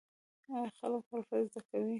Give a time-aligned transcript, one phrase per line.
[0.53, 1.89] آیا خلک حرفه زده کوي؟